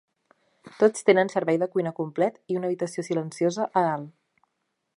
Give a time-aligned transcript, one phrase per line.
[0.83, 4.09] Tots tenen servei de cuina complet i una "habitació silenciosa" a dalt.